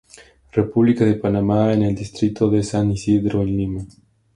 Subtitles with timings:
[0.51, 3.85] República de Panamá en el Distrito de San Isidro, en Lima.